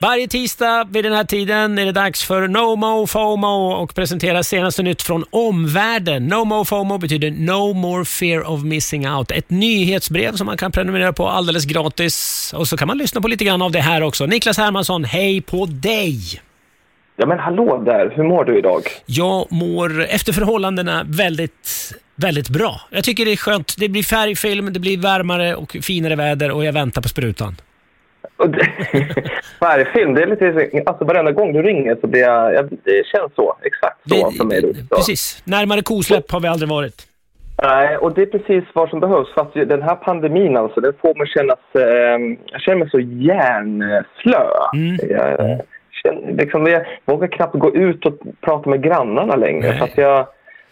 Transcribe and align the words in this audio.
Varje 0.00 0.28
tisdag 0.28 0.88
vid 0.90 1.04
den 1.04 1.12
här 1.12 1.24
tiden 1.24 1.78
är 1.78 1.86
det 1.86 1.92
dags 1.92 2.24
för 2.24 2.48
No 2.48 2.76
Mo 2.76 3.06
FOMO 3.06 3.72
och 3.72 3.94
presentera 3.94 4.42
senaste 4.42 4.82
nytt 4.82 5.02
från 5.02 5.24
omvärlden. 5.30 6.26
No 6.26 6.44
Mo 6.44 6.64
FOMO 6.64 6.98
betyder 6.98 7.30
No 7.30 7.72
More 7.72 8.04
Fear 8.04 8.50
of 8.50 8.62
Missing 8.62 9.08
Out. 9.08 9.30
Ett 9.30 9.50
nyhetsbrev 9.50 10.32
som 10.32 10.46
man 10.46 10.56
kan 10.56 10.72
prenumerera 10.72 11.12
på 11.12 11.28
alldeles 11.28 11.64
gratis. 11.64 12.52
Och 12.56 12.68
så 12.68 12.76
kan 12.76 12.88
man 12.88 12.98
lyssna 12.98 13.20
på 13.20 13.28
lite 13.28 13.44
grann 13.44 13.62
av 13.62 13.72
det 13.72 13.80
här 13.80 14.02
också. 14.02 14.26
Niklas 14.26 14.58
Hermansson, 14.58 15.04
hej 15.04 15.40
på 15.40 15.66
dig! 15.66 16.20
Ja 17.16 17.26
men 17.26 17.38
hallå 17.38 17.82
där, 17.84 18.12
hur 18.16 18.24
mår 18.24 18.44
du 18.44 18.58
idag? 18.58 18.82
Jag 19.06 19.52
mår 19.52 20.04
efter 20.04 20.32
förhållandena 20.32 21.04
väldigt, 21.06 21.94
väldigt 22.16 22.48
bra. 22.48 22.80
Jag 22.90 23.04
tycker 23.04 23.24
det 23.24 23.32
är 23.32 23.36
skönt. 23.36 23.74
Det 23.78 23.88
blir 23.88 24.02
färgfilm, 24.02 24.72
det 24.72 24.80
blir 24.80 24.98
varmare 24.98 25.54
och 25.54 25.76
finare 25.82 26.16
väder 26.16 26.50
och 26.50 26.64
jag 26.64 26.72
väntar 26.72 27.02
på 27.02 27.08
sprutan. 27.08 27.56
Det- 28.46 29.30
Färgfilm, 29.60 30.14
det 30.14 30.22
är 30.22 30.26
lite... 30.26 30.70
Alltså 30.86 31.04
varenda 31.04 31.32
gång 31.32 31.52
du 31.52 31.62
ringer 31.62 31.96
så 32.00 32.06
blir 32.06 32.20
jag... 32.20 32.54
jag 32.54 32.68
det 32.84 33.06
känns 33.06 33.34
så. 33.36 33.56
Exakt 33.62 33.98
så 34.08 34.30
för 34.30 34.44
mig. 34.44 34.74
Så. 34.88 34.96
Precis. 34.96 35.42
Närmare 35.44 35.82
kosläpp 35.82 36.30
har 36.30 36.40
vi 36.40 36.48
aldrig 36.48 36.68
varit. 36.70 37.02
Nej, 37.62 37.96
och 37.96 38.14
det 38.14 38.22
är 38.22 38.26
precis 38.26 38.64
vad 38.72 38.90
som 38.90 39.00
behövs. 39.00 39.28
Fast 39.34 39.54
den 39.54 39.82
här 39.82 39.94
pandemin 39.94 40.56
alltså, 40.56 40.80
den 40.80 40.92
får 41.02 41.14
mig 41.18 41.28
kännas... 41.28 41.58
Eh, 41.74 41.82
jag 42.52 42.60
känner 42.60 42.78
mig 42.78 42.90
så 42.90 43.00
hjärnslö. 43.00 44.44
Jag, 45.08 45.60
känner, 46.02 46.32
liksom, 46.32 46.66
jag 46.66 46.86
vågar 47.04 47.28
knappt 47.28 47.54
gå 47.58 47.74
ut 47.76 48.06
och 48.06 48.14
prata 48.40 48.70
med 48.70 48.82
grannarna 48.82 49.36
längre. 49.36 49.76
Nej. 49.80 49.92
För 49.94 50.02
jag, 50.02 50.26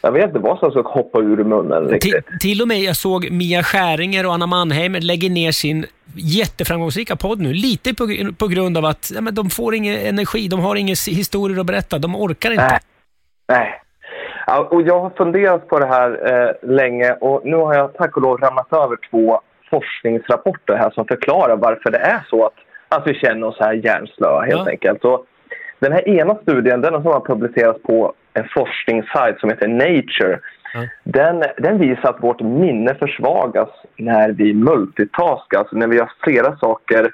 jag 0.00 0.12
vet 0.12 0.24
inte 0.24 0.38
vad 0.38 0.58
som 0.58 0.70
ska 0.70 0.80
hoppa 0.82 1.18
ur 1.18 1.44
munnen 1.44 1.84
Till, 1.86 1.92
riktigt. 2.12 2.40
till 2.40 2.62
och 2.62 2.68
med 2.68 2.78
jag 2.78 2.96
såg 2.96 3.30
Mia 3.30 3.62
Skäringer 3.62 4.26
och 4.26 4.32
Anna 4.34 4.46
Mannheim 4.46 4.92
lägger 5.00 5.30
ner 5.30 5.52
sin 5.52 5.86
jätteframgångsrika 6.14 7.16
podd 7.16 7.40
nu. 7.40 7.52
Lite 7.52 7.94
på, 7.94 8.04
på 8.38 8.46
grund 8.48 8.78
av 8.78 8.84
att 8.84 9.10
ja, 9.14 9.20
men 9.20 9.34
de 9.34 9.50
får 9.50 9.74
ingen 9.74 9.94
energi, 10.06 10.48
de 10.48 10.60
har 10.60 10.76
inga 10.76 10.94
historier 11.08 11.60
att 11.60 11.66
berätta, 11.66 11.98
de 11.98 12.16
orkar 12.16 12.50
inte. 12.50 12.64
Nej. 12.64 12.80
Nej. 13.48 13.78
Ja, 14.46 14.68
och 14.70 14.82
jag 14.82 15.00
har 15.00 15.10
funderat 15.10 15.68
på 15.68 15.78
det 15.78 15.86
här 15.86 16.10
eh, 16.32 16.70
länge 16.70 17.12
och 17.12 17.40
nu 17.44 17.56
har 17.56 17.74
jag 17.74 17.94
tack 17.94 18.16
och 18.16 18.22
lov 18.22 18.38
ramlat 18.38 18.72
över 18.72 18.96
två 19.10 19.40
forskningsrapporter 19.70 20.76
här 20.76 20.90
som 20.90 21.04
förklarar 21.06 21.56
varför 21.56 21.90
det 21.90 21.98
är 21.98 22.20
så 22.30 22.46
att, 22.46 22.54
att 22.88 23.06
vi 23.06 23.14
känner 23.14 23.46
oss 23.46 23.56
här 23.60 23.72
hjärnslöa 23.72 24.40
helt 24.40 24.60
Ja. 24.66 24.70
enkelt. 24.70 25.04
Och 25.04 25.26
den 25.78 25.92
här 25.92 26.08
ena 26.08 26.34
studien 26.34 26.80
den 26.80 26.94
har 26.94 27.20
publicerats 27.20 27.82
på 27.82 28.12
en 28.34 28.48
forskningssajt 28.54 29.40
som 29.40 29.50
heter 29.50 29.68
Nature 29.68 30.40
Den, 31.04 31.44
den 31.58 31.78
visar 31.78 32.08
att 32.08 32.22
vårt 32.22 32.40
minne 32.40 32.94
försvagas 32.94 33.68
när 33.96 34.30
vi 34.30 34.54
multitaskar, 34.54 35.58
alltså 35.58 35.76
när 35.76 35.86
vi 35.86 35.96
gör 35.96 36.12
flera 36.22 36.56
saker 36.56 37.10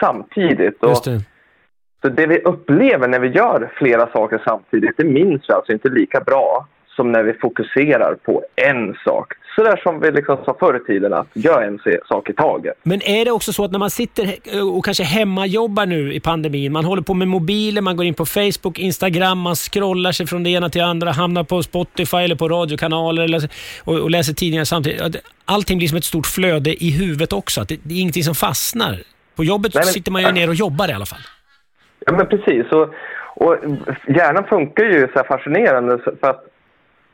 samtidigt. 0.00 0.82
Och 0.82 0.88
Just 0.88 1.04
det. 1.04 1.20
så 2.02 2.08
det 2.08 2.26
vi 2.26 2.38
upplever 2.38 3.08
när 3.08 3.20
vi 3.20 3.28
gör 3.28 3.72
flera 3.74 4.06
saker 4.12 4.42
samtidigt, 4.44 4.96
det 4.96 5.04
minns 5.04 5.42
vi 5.48 5.52
alltså 5.52 5.72
inte 5.72 5.88
lika 5.88 6.20
bra 6.20 6.66
som 6.96 7.12
när 7.12 7.22
vi 7.22 7.32
fokuserar 7.32 8.14
på 8.14 8.42
en 8.56 8.94
sak. 9.04 9.32
Så 9.56 9.62
där 9.62 9.76
som 9.76 10.00
vi 10.00 10.10
liksom 10.10 10.36
sa 10.44 10.56
förr 10.60 10.76
i 10.76 10.86
tiden, 10.86 11.12
att 11.12 11.26
gör 11.32 11.62
en 11.62 11.78
sak 12.08 12.30
i 12.30 12.32
taget. 12.32 12.74
Men 12.82 13.02
är 13.02 13.24
det 13.24 13.30
också 13.30 13.52
så 13.52 13.64
att 13.64 13.72
när 13.72 13.78
man 13.78 13.90
sitter 13.90 14.34
och 14.76 14.84
kanske 14.84 15.04
hemmajobbar 15.04 15.86
nu 15.86 16.12
i 16.12 16.20
pandemin, 16.20 16.72
man 16.72 16.84
håller 16.84 17.02
på 17.02 17.14
med 17.14 17.28
mobilen, 17.28 17.84
man 17.84 17.96
går 17.96 18.06
in 18.06 18.14
på 18.14 18.26
Facebook, 18.26 18.78
Instagram, 18.78 19.38
man 19.38 19.54
scrollar 19.56 20.12
sig 20.12 20.26
från 20.26 20.42
det 20.42 20.50
ena 20.50 20.68
till 20.68 20.80
det 20.80 20.86
andra, 20.86 21.10
hamnar 21.10 21.44
på 21.44 21.62
Spotify 21.62 22.16
eller 22.16 22.36
på 22.36 22.48
radiokanaler 22.48 23.22
eller, 23.22 23.48
och, 23.84 23.98
och 24.00 24.10
läser 24.10 24.32
tidningar 24.32 24.64
samtidigt. 24.64 25.16
Allting 25.44 25.78
blir 25.78 25.88
som 25.88 25.98
ett 25.98 26.04
stort 26.04 26.26
flöde 26.26 26.84
i 26.84 26.90
huvudet 26.90 27.32
också. 27.32 27.60
Att 27.60 27.68
det, 27.68 27.78
det 27.82 27.94
är 27.94 28.00
ingenting 28.00 28.24
som 28.24 28.34
fastnar. 28.34 28.98
På 29.36 29.44
jobbet 29.44 29.74
Nej, 29.74 29.82
men- 29.84 29.92
sitter 29.92 30.12
man 30.12 30.22
ju 30.22 30.32
ner 30.32 30.48
och 30.48 30.54
jobbar 30.54 30.88
i 30.88 30.92
alla 30.92 31.06
fall. 31.06 31.20
Ja, 32.06 32.12
men 32.12 32.26
precis. 32.26 32.66
Och, 32.72 32.88
och 33.46 33.56
hjärnan 34.08 34.44
funkar 34.44 34.84
ju 34.84 35.00
så 35.12 35.12
här 35.14 35.24
fascinerande 35.24 35.98
för 35.98 36.28
att 36.30 36.44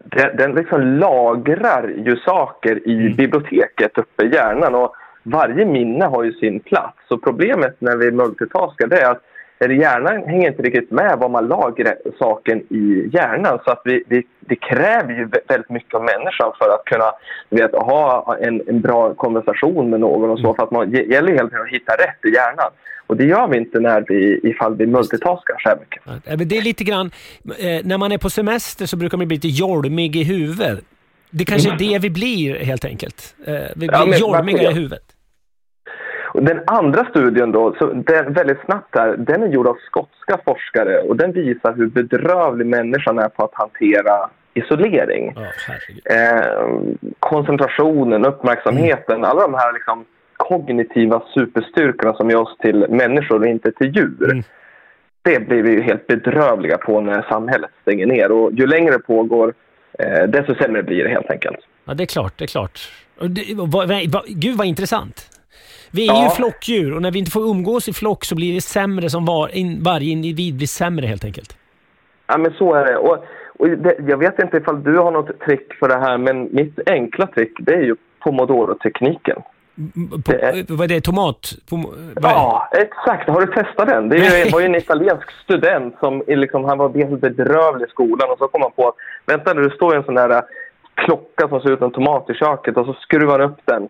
den, 0.05 0.37
den 0.37 0.55
liksom 0.55 0.83
lagrar 0.83 1.89
ju 1.89 2.17
saker 2.17 2.89
i 2.89 3.15
biblioteket 3.15 3.99
uppe 3.99 4.25
i 4.25 4.35
hjärnan 4.35 4.75
och 4.75 4.95
varje 5.23 5.67
minne 5.67 6.05
har 6.05 6.23
ju 6.23 6.33
sin 6.33 6.61
plats. 6.61 6.99
Så 7.09 7.19
problemet 7.19 7.77
när 7.79 7.97
vi 7.97 8.11
multitaskar 8.11 8.87
det 8.87 9.01
är 9.01 9.11
att 9.11 9.23
eller 9.65 9.75
hjärnan 9.75 10.23
hänger 10.27 10.49
inte 10.49 10.63
riktigt 10.63 10.91
med 10.91 11.19
vad 11.19 11.31
man 11.31 11.49
lagrar 11.49 11.97
saken 12.19 12.59
i 12.59 13.11
hjärnan. 13.13 13.59
Så 13.65 13.71
att 13.71 13.81
vi, 13.85 14.05
vi, 14.09 14.23
det 14.41 14.57
kräver 14.57 15.13
ju 15.15 15.25
vä- 15.27 15.41
väldigt 15.49 15.71
mycket 15.71 15.95
av 15.95 16.03
människan 16.05 16.53
för 16.59 16.75
att 16.75 16.85
kunna 16.85 17.13
vet, 17.51 17.73
ha 17.73 18.37
en, 18.41 18.63
en 18.69 18.81
bra 18.81 19.15
konversation 19.15 19.91
med 19.91 20.01
någon 20.01 20.31
och 20.31 20.39
så. 20.41 20.55
För 20.55 20.63
att 20.63 20.71
man 20.71 20.91
gäller 20.91 21.29
helt 21.33 21.43
enkelt 21.43 21.63
att 21.63 21.69
hitta 21.69 21.93
rätt 21.93 22.25
i 22.25 22.35
hjärnan. 22.35 22.71
Och 23.07 23.17
det 23.17 23.25
gör 23.25 23.49
vi 23.49 23.57
inte 23.59 23.81
när 23.81 24.05
vi, 24.09 24.41
ifall 24.43 24.77
vi 24.77 24.87
multitaskar 24.87 25.57
så 25.63 25.69
här 25.69 25.77
mycket. 25.81 26.03
Ja, 26.27 26.37
Det 26.37 26.57
är 26.57 26.63
lite 26.63 26.85
grann, 26.85 27.11
eh, 27.59 27.81
när 27.85 27.99
man 27.99 28.13
är 28.13 28.19
på 28.19 28.31
semester 28.31 28.87
så 28.87 28.97
brukar 28.97 29.19
man 29.19 29.29
bli 29.29 29.37
lite 29.37 29.49
jolmig 29.49 30.17
i 30.17 30.25
huvudet. 30.25 30.85
Det 31.31 31.45
kanske 31.45 31.71
är 31.73 31.77
det 31.79 31.99
vi 31.99 32.11
blir 32.11 32.55
helt 32.55 32.85
enkelt. 32.85 33.35
Eh, 33.47 33.53
vi 33.53 33.87
Ja, 33.87 33.99
blir 34.05 34.11
men 34.11 34.19
jolmiga 34.19 34.71
i 34.71 34.75
huvudet. 34.75 35.03
Och 36.35 36.43
Den 36.43 36.61
andra 36.67 37.05
studien 37.05 37.53
då, 37.53 37.75
så 37.79 37.87
den, 37.87 38.33
väldigt 38.33 38.61
snabbt 38.65 38.97
här, 38.97 39.17
den 39.17 39.43
är 39.43 39.47
gjord 39.47 39.67
av 39.67 39.77
skotska 39.87 40.39
forskare 40.45 40.99
och 40.99 41.17
den 41.17 41.33
visar 41.33 41.75
hur 41.75 41.87
bedrövlig 41.87 42.67
människan 42.67 43.19
är 43.19 43.29
på 43.29 43.45
att 43.45 43.55
hantera 43.55 44.31
isolering. 44.55 45.37
Herregud. 45.67 46.03
Eh, 46.05 47.07
koncentrationen, 47.19 48.25
uppmärksamheten, 48.25 49.25
alla 49.25 49.43
de 49.43 49.55
här 49.55 49.73
liksom 49.73 50.05
kognitiva 50.37 51.23
superstyrkorna 51.35 52.15
som 52.15 52.31
gör 52.31 52.41
oss 52.41 52.57
till 52.59 52.87
människor 52.89 53.41
och 53.41 53.47
inte 53.47 53.73
till 53.73 53.97
djur. 53.97 54.31
Mm. 54.31 54.43
Det 55.23 55.49
blir 55.49 55.63
vi 55.63 55.71
ju 55.71 55.83
helt 55.83 56.07
bedrövliga 56.07 56.79
på 56.79 57.01
när 57.01 57.23
samhället 57.23 57.71
stänger 57.83 58.07
ner 58.07 58.33
och 58.33 58.53
ju 58.53 58.67
längre 58.67 58.93
det 58.93 58.99
pågår 58.99 59.55
eh, 59.99 60.29
desto 60.29 60.55
sämre 60.55 60.83
blir 60.83 61.05
det 61.05 61.11
helt 61.11 61.31
enkelt. 61.31 61.59
Ja, 61.85 61.95
det 61.95 62.05
är 62.05 62.07
klart. 62.07 62.39
Det 62.39 62.45
är 62.45 62.49
klart. 62.49 62.81
Det, 63.21 63.55
vad, 63.55 63.89
vad, 63.89 63.89
vad, 63.89 64.25
gud 64.27 64.57
vad 64.57 64.67
intressant. 64.67 65.32
Vi 65.93 66.09
är 66.09 66.13
Ja. 66.13 66.25
ju 66.25 66.31
flockdjur 66.31 66.95
och 66.95 67.03
när 67.03 67.11
vi 67.11 67.19
inte 67.19 67.31
får 67.31 67.43
umgås 67.51 67.89
i 67.89 67.93
flock 67.93 68.25
så 68.25 68.35
blir 68.35 68.55
det 68.55 68.61
sämre 68.61 69.11
som 69.11 69.25
var, 69.25 69.57
in, 69.57 69.83
varje 69.83 70.11
individ 70.13 70.57
blir 70.57 70.67
sämre 70.67 71.07
helt 71.07 71.25
enkelt. 71.25 71.57
Ja, 72.27 72.39
men 72.39 72.53
så 72.53 72.75
är 72.75 72.85
det. 72.85 72.97
Och, 72.97 73.25
och 73.59 73.69
det, 73.69 73.97
jag 74.09 74.17
vet 74.19 74.39
inte 74.39 74.57
ifall 74.57 74.83
du 74.83 74.99
har 74.99 75.11
något 75.11 75.41
trick 75.41 75.75
för 75.75 75.89
det 75.89 75.99
här, 75.99 76.19
men 76.19 76.49
mitt 76.55 76.79
enkla 76.91 77.27
trick 77.27 77.53
det 77.61 77.75
är 77.75 77.83
ju 77.83 77.97
pomodoro-tekniken. 78.21 79.43
Det 80.27 80.43
är- 80.43 80.65
Vad 80.77 80.85
är 80.85 80.89
det? 80.89 81.01
Tomat? 81.01 81.53
På, 81.71 81.77
vad 81.77 82.25
är- 82.25 82.35
Ja, 82.35 82.69
exakt. 82.73 83.29
Har 83.29 83.41
du 83.41 83.47
testat 83.53 83.89
den? 83.89 84.09
Det 84.09 84.17
ju, 84.17 84.51
var 84.51 84.61
ju 84.61 84.67
en 84.67 84.75
italiensk 84.75 85.31
student 85.45 85.95
som 86.01 86.23
liksom, 86.27 86.65
han 86.65 86.79
var 86.79 86.95
helt 86.95 87.21
bedrövlig 87.21 87.87
i 87.87 87.91
skolan 87.91 88.31
och 88.31 88.39
så 88.39 88.49
kom 88.49 88.63
han 88.63 88.71
på 88.73 88.89
att 88.89 88.95
vänta 89.27 89.55
nu, 89.55 89.63
det 89.69 89.75
står 89.75 89.93
ju 89.95 89.99
en 89.99 90.05
sån 90.05 90.15
där 90.15 90.31
äh, 90.31 90.41
klocka 90.95 91.49
som 91.49 91.61
ser 91.61 91.71
ut 91.71 91.79
som 91.79 91.87
en 91.87 91.93
tomat 91.93 92.31
i 92.31 92.35
köket 92.35 92.77
och 92.77 92.87
så 92.87 92.93
skruvar 92.95 93.39
han 93.39 93.51
upp 93.51 93.59
den 93.65 93.83
eh, 93.83 93.89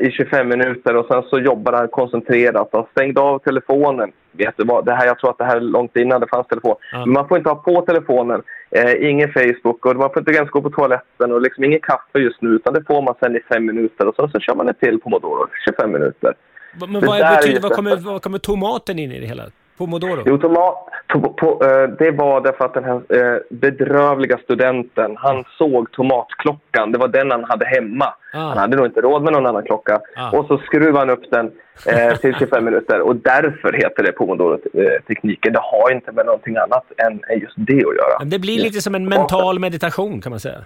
i 0.00 0.10
25 0.10 0.48
minuter 0.48 0.96
och 0.96 1.06
sen 1.06 1.22
så 1.30 1.38
jobbar 1.38 1.72
han 1.72 1.88
koncentrerat 1.88 2.74
och 2.74 2.88
stängde 2.90 3.20
av 3.20 3.38
telefonen. 3.38 4.12
Vet 4.32 4.54
du 4.56 4.64
vad, 4.64 4.84
det 4.84 4.94
här, 4.94 5.06
jag 5.06 5.18
tror 5.18 5.30
att 5.30 5.38
det 5.38 5.44
här 5.44 5.56
är 5.56 5.60
långt 5.60 5.96
innan 5.96 6.20
det 6.20 6.26
fanns 6.26 6.46
telefon. 6.46 6.74
Ja. 6.92 6.98
Men 6.98 7.12
man 7.12 7.28
får 7.28 7.38
inte 7.38 7.50
ha 7.50 7.56
på 7.56 7.80
telefonen, 7.80 8.42
eh, 8.70 9.10
ingen 9.10 9.32
Facebook 9.32 9.86
och 9.86 9.96
man 9.96 10.10
får 10.12 10.18
inte 10.18 10.32
ens 10.32 10.50
gå 10.50 10.62
på 10.62 10.70
toaletten 10.70 11.32
och 11.32 11.40
liksom 11.40 11.64
ingen 11.64 11.80
kaffe 11.80 12.18
just 12.18 12.42
nu 12.42 12.48
utan 12.48 12.74
det 12.74 12.84
får 12.86 13.02
man 13.02 13.14
sen 13.20 13.36
i 13.36 13.40
fem 13.40 13.66
minuter 13.66 14.06
och 14.06 14.14
sen 14.14 14.28
så 14.28 14.40
kör 14.40 14.54
man 14.54 14.68
ett 14.68 14.80
till 14.80 15.00
pomodoro, 15.00 15.46
25 15.64 15.92
minuter. 15.92 16.34
Men 16.80 17.06
vad, 17.06 17.20
betyder, 17.20 17.60
vad, 17.60 17.72
kommer, 17.72 17.96
vad 17.96 18.22
kommer 18.22 18.38
tomaten 18.38 18.98
in 18.98 19.12
i 19.12 19.20
det 19.20 19.26
hela? 19.26 19.42
Pomodoro? 19.78 20.22
Jo, 20.26 20.38
tomat, 20.38 20.88
to, 21.08 21.20
på, 21.20 21.64
eh, 21.64 21.88
det 21.98 22.10
var 22.10 22.40
därför 22.40 22.64
att 22.64 22.74
den 22.74 22.84
här 22.84 23.02
eh, 23.08 23.40
bedrövliga 23.50 24.38
studenten, 24.38 25.16
han 25.16 25.44
såg 25.58 25.92
tomatklockan. 25.92 26.92
Det 26.92 26.98
var 26.98 27.08
den 27.08 27.30
han 27.30 27.44
hade 27.44 27.66
hemma. 27.66 28.14
Ah. 28.34 28.38
Han 28.38 28.58
hade 28.58 28.76
nog 28.76 28.86
inte 28.86 29.00
råd 29.00 29.22
med 29.22 29.32
någon 29.32 29.46
annan 29.46 29.64
klocka. 29.64 30.00
Ah. 30.16 30.30
Och 30.30 30.46
så 30.46 30.58
skruvade 30.58 30.98
han 30.98 31.10
upp 31.10 31.30
den 31.30 31.50
eh, 31.86 32.16
till 32.16 32.34
25 32.34 32.64
minuter. 32.64 33.00
Och 33.00 33.16
därför 33.16 33.72
heter 33.72 34.02
det 34.02 34.12
pomodoro-tekniken. 34.12 35.52
Det 35.52 35.60
har 35.62 35.92
inte 35.92 36.12
med 36.12 36.26
någonting 36.26 36.56
annat 36.56 36.84
än 36.96 37.40
just 37.40 37.54
det 37.56 37.76
att 37.76 37.96
göra. 37.96 38.24
Det 38.24 38.38
blir 38.38 38.58
lite 38.58 38.80
som 38.80 38.94
en 38.94 39.08
mental 39.08 39.58
meditation 39.58 40.20
kan 40.20 40.30
man 40.30 40.40
säga. 40.40 40.64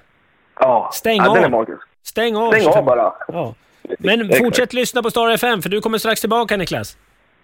Ja, 0.60 0.90
Stäng 0.92 1.18
ja, 1.18 1.28
av. 1.28 1.34
Den 1.34 1.44
är 1.44 1.50
magisk. 1.50 1.82
Stäng 2.02 2.36
av. 2.36 2.50
Stäng 2.50 2.66
av 2.66 2.72
25. 2.72 2.84
bara. 2.84 3.12
Ja. 3.28 3.54
Men 3.98 4.28
fortsätt 4.38 4.72
lyssna 4.72 5.02
på 5.02 5.10
Star 5.10 5.30
FM, 5.30 5.62
för 5.62 5.68
du 5.70 5.80
kommer 5.80 5.98
strax 5.98 6.20
tillbaka 6.20 6.56
Niklas. 6.56 6.96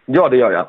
Ja, 0.06 0.28
det 0.28 0.36
gör 0.36 0.50
jag. 0.50 0.68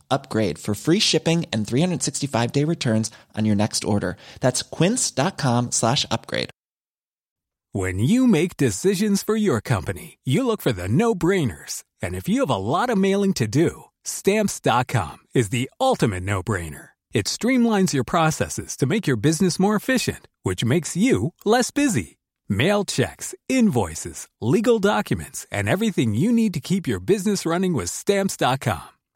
upgrade 0.11 0.59
for 0.59 0.75
free 0.75 0.99
shipping 0.99 1.45
and 1.53 1.65
365 1.65 2.51
day 2.51 2.65
returns 2.65 3.09
on 3.37 3.45
your 3.45 3.55
next 3.55 3.83
order. 3.83 4.17
That's 4.41 4.61
quince.com 4.61 5.71
slash 5.71 6.05
upgrade. 6.11 6.49
When 7.73 7.99
you 7.99 8.27
make 8.27 8.57
decisions 8.57 9.23
for 9.23 9.37
your 9.37 9.61
company, 9.61 10.19
you 10.25 10.45
look 10.45 10.61
for 10.61 10.73
the 10.73 10.89
no 10.89 11.15
brainers. 11.15 11.85
And 12.01 12.15
if 12.15 12.27
you 12.27 12.41
have 12.41 12.49
a 12.49 12.57
lot 12.57 12.89
of 12.89 12.97
mailing 12.97 13.33
to 13.35 13.47
do, 13.47 13.85
stamps.com 14.03 15.19
is 15.33 15.49
the 15.49 15.71
ultimate 15.79 16.23
no 16.23 16.43
brainer. 16.43 16.89
It 17.13 17.27
streamlines 17.27 17.93
your 17.93 18.03
processes 18.03 18.75
to 18.77 18.85
make 18.85 19.07
your 19.07 19.15
business 19.15 19.57
more 19.57 19.77
efficient, 19.77 20.27
which 20.43 20.65
makes 20.65 20.97
you 20.97 21.33
less 21.45 21.71
busy. 21.71 22.17
Mail 22.49 22.83
checks, 22.83 23.33
invoices, 23.47 24.27
legal 24.41 24.79
documents, 24.79 25.47
and 25.49 25.69
everything 25.69 26.13
you 26.13 26.33
need 26.33 26.53
to 26.55 26.59
keep 26.59 26.89
your 26.89 26.99
business 26.99 27.45
running 27.45 27.73
with 27.73 27.89
stamps.com. 27.89 29.00